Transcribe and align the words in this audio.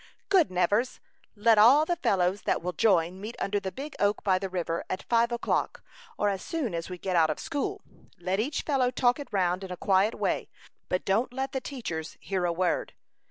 "Good, 0.29 0.49
Nevers! 0.49 0.99
Let 1.35 1.59
all 1.59 1.85
the 1.85 1.95
fellows 1.95 2.41
that 2.41 2.63
will 2.63 2.73
join 2.73 3.21
meet 3.21 3.35
under 3.37 3.59
the 3.59 3.71
big 3.71 3.95
oak 3.99 4.23
by 4.23 4.39
the 4.39 4.49
river, 4.49 4.83
at 4.89 5.03
five 5.07 5.31
o'clock, 5.31 5.83
or 6.17 6.27
as 6.29 6.41
soon 6.43 6.73
as 6.73 6.89
we 6.89 6.97
get 6.97 7.15
out 7.15 7.29
of 7.29 7.37
school. 7.39 7.81
Let 8.19 8.39
each 8.39 8.63
fellow 8.63 8.89
talk 8.89 9.19
it 9.19 9.27
round 9.31 9.63
in 9.63 9.69
a 9.71 9.77
quiet 9.77 10.15
way, 10.15 10.49
but 10.89 11.05
don't 11.05 11.31
let 11.31 11.51
the 11.51 11.61
teachers 11.61 12.17
hear 12.19 12.45
a 12.45 12.51
word." 12.51 12.93